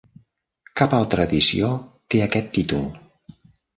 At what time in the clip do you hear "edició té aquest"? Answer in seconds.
1.29-2.51